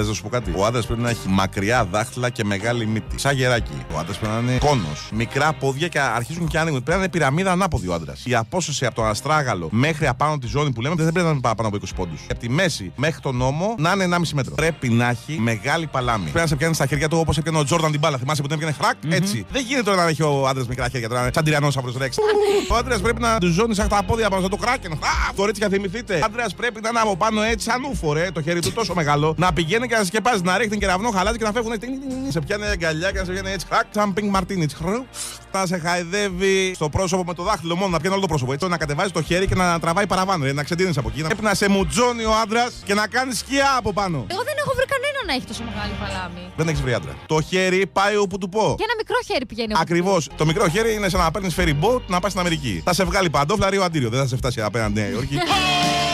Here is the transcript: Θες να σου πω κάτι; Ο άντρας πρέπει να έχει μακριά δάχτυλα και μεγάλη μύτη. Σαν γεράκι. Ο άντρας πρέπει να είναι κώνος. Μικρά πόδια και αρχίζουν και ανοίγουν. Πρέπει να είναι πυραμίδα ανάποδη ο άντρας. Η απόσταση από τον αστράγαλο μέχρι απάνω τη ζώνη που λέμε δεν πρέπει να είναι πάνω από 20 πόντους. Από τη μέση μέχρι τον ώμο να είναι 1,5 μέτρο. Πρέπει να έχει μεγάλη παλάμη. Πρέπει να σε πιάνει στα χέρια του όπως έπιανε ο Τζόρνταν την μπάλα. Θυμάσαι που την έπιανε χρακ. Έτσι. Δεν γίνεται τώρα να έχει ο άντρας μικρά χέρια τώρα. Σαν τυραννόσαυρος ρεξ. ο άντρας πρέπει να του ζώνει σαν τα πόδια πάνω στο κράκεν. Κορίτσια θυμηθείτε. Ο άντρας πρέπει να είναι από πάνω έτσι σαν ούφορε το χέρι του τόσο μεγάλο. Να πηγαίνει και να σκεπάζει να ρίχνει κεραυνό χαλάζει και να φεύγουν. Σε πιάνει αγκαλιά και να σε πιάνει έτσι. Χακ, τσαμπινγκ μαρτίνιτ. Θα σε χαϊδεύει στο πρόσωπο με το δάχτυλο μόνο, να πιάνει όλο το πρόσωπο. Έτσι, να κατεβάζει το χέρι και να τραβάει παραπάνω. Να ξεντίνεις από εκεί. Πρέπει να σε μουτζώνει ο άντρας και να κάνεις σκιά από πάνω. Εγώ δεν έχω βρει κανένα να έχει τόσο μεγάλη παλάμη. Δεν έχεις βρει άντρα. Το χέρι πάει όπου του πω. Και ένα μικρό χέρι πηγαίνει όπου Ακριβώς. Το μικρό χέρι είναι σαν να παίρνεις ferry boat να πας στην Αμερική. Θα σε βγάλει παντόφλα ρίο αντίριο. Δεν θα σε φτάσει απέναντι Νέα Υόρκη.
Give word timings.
Θες 0.00 0.06
να 0.08 0.14
σου 0.14 0.22
πω 0.22 0.28
κάτι; 0.28 0.52
Ο 0.56 0.66
άντρας 0.66 0.86
πρέπει 0.86 1.00
να 1.00 1.10
έχει 1.10 1.28
μακριά 1.28 1.84
δάχτυλα 1.84 2.30
και 2.30 2.44
μεγάλη 2.44 2.86
μύτη. 2.86 3.18
Σαν 3.18 3.36
γεράκι. 3.36 3.84
Ο 3.94 3.98
άντρας 3.98 4.18
πρέπει 4.18 4.32
να 4.34 4.38
είναι 4.40 4.58
κώνος. 4.58 5.08
Μικρά 5.12 5.52
πόδια 5.52 5.88
και 5.88 6.00
αρχίζουν 6.00 6.48
και 6.48 6.58
ανοίγουν. 6.58 6.82
Πρέπει 6.82 6.98
να 6.98 7.04
είναι 7.04 7.12
πυραμίδα 7.12 7.50
ανάποδη 7.52 7.88
ο 7.88 7.94
άντρας. 7.94 8.22
Η 8.26 8.34
απόσταση 8.34 8.86
από 8.86 8.94
τον 8.94 9.06
αστράγαλο 9.06 9.68
μέχρι 9.70 10.06
απάνω 10.06 10.38
τη 10.38 10.46
ζώνη 10.46 10.72
που 10.72 10.80
λέμε 10.80 10.94
δεν 10.94 11.12
πρέπει 11.12 11.26
να 11.26 11.32
είναι 11.32 11.40
πάνω 11.40 11.68
από 11.68 11.76
20 11.76 11.88
πόντους. 11.96 12.20
Από 12.30 12.38
τη 12.38 12.50
μέση 12.50 12.92
μέχρι 12.96 13.20
τον 13.20 13.36
ώμο 13.36 13.74
να 13.78 13.92
είναι 13.92 14.04
1,5 14.04 14.20
μέτρο. 14.34 14.54
Πρέπει 14.54 14.88
να 14.88 15.08
έχει 15.08 15.38
μεγάλη 15.40 15.86
παλάμη. 15.86 16.22
Πρέπει 16.22 16.38
να 16.38 16.46
σε 16.46 16.56
πιάνει 16.56 16.74
στα 16.74 16.86
χέρια 16.86 17.08
του 17.08 17.18
όπως 17.18 17.38
έπιανε 17.38 17.58
ο 17.58 17.64
Τζόρνταν 17.64 17.90
την 17.90 18.00
μπάλα. 18.00 18.18
Θυμάσαι 18.18 18.42
που 18.42 18.48
την 18.48 18.56
έπιανε 18.56 18.76
χρακ. 18.80 18.96
Έτσι. 19.08 19.46
Δεν 19.50 19.62
γίνεται 19.62 19.82
τώρα 19.82 20.02
να 20.02 20.08
έχει 20.08 20.22
ο 20.22 20.46
άντρας 20.48 20.66
μικρά 20.66 20.88
χέρια 20.88 21.08
τώρα. 21.08 21.30
Σαν 21.34 21.44
τυραννόσαυρος 21.44 21.96
ρεξ. 21.96 22.16
ο 22.70 22.74
άντρας 22.74 23.00
πρέπει 23.00 23.20
να 23.20 23.38
του 23.38 23.48
ζώνει 23.48 23.74
σαν 23.74 23.88
τα 23.88 24.02
πόδια 24.06 24.30
πάνω 24.30 24.46
στο 24.46 24.56
κράκεν. 24.56 24.98
Κορίτσια 25.34 25.68
θυμηθείτε. 25.68 26.14
Ο 26.14 26.24
άντρας 26.24 26.54
πρέπει 26.54 26.80
να 26.80 26.88
είναι 26.88 27.00
από 27.00 27.16
πάνω 27.16 27.42
έτσι 27.42 27.70
σαν 27.70 27.84
ούφορε 27.90 28.30
το 28.30 28.42
χέρι 28.42 28.60
του 28.60 28.72
τόσο 28.72 28.94
μεγάλο. 28.94 29.34
Να 29.38 29.52
πηγαίνει 29.52 29.83
και 29.86 29.96
να 29.96 30.04
σκεπάζει 30.04 30.42
να 30.42 30.58
ρίχνει 30.58 30.78
κεραυνό 30.78 31.10
χαλάζει 31.10 31.38
και 31.38 31.44
να 31.44 31.52
φεύγουν. 31.52 31.74
Σε 32.28 32.40
πιάνει 32.40 32.64
αγκαλιά 32.64 33.10
και 33.12 33.18
να 33.18 33.24
σε 33.24 33.32
πιάνει 33.32 33.50
έτσι. 33.50 33.66
Χακ, 33.70 33.86
τσαμπινγκ 33.90 34.30
μαρτίνιτ. 34.30 34.70
Θα 35.50 35.66
σε 35.66 35.78
χαϊδεύει 35.78 36.72
στο 36.74 36.88
πρόσωπο 36.88 37.24
με 37.24 37.34
το 37.34 37.42
δάχτυλο 37.42 37.76
μόνο, 37.76 37.90
να 37.90 37.98
πιάνει 37.98 38.14
όλο 38.14 38.22
το 38.22 38.28
πρόσωπο. 38.28 38.52
Έτσι, 38.52 38.68
να 38.68 38.76
κατεβάζει 38.76 39.10
το 39.10 39.22
χέρι 39.22 39.46
και 39.46 39.54
να 39.54 39.80
τραβάει 39.80 40.06
παραπάνω. 40.06 40.52
Να 40.52 40.62
ξεντίνεις 40.62 40.96
από 40.96 41.08
εκεί. 41.08 41.22
Πρέπει 41.22 41.42
να 41.42 41.54
σε 41.54 41.68
μουτζώνει 41.68 42.24
ο 42.24 42.32
άντρας 42.42 42.82
και 42.84 42.94
να 42.94 43.06
κάνεις 43.06 43.38
σκιά 43.38 43.74
από 43.78 43.92
πάνω. 43.92 44.26
Εγώ 44.28 44.42
δεν 44.42 44.54
έχω 44.58 44.72
βρει 44.74 44.84
κανένα 44.84 45.18
να 45.26 45.32
έχει 45.32 45.46
τόσο 45.46 45.62
μεγάλη 45.64 45.92
παλάμη. 46.00 46.52
Δεν 46.56 46.68
έχεις 46.68 46.82
βρει 46.82 46.94
άντρα. 46.94 47.14
Το 47.26 47.40
χέρι 47.40 47.86
πάει 47.86 48.16
όπου 48.16 48.38
του 48.38 48.48
πω. 48.48 48.74
Και 48.78 48.84
ένα 48.84 48.94
μικρό 48.96 49.16
χέρι 49.26 49.46
πηγαίνει 49.46 49.72
όπου 49.72 49.82
Ακριβώς. 49.82 50.28
Το 50.36 50.46
μικρό 50.46 50.68
χέρι 50.68 50.94
είναι 50.94 51.08
σαν 51.08 51.20
να 51.20 51.30
παίρνεις 51.30 51.54
ferry 51.58 51.74
boat 51.84 52.00
να 52.06 52.20
πας 52.20 52.30
στην 52.30 52.40
Αμερική. 52.40 52.82
Θα 52.84 52.92
σε 52.92 53.04
βγάλει 53.04 53.30
παντόφλα 53.30 53.70
ρίο 53.70 53.82
αντίριο. 53.82 54.08
Δεν 54.08 54.20
θα 54.20 54.26
σε 54.26 54.36
φτάσει 54.36 54.60
απέναντι 54.60 55.00
Νέα 55.00 55.08
Υόρκη. 55.08 55.38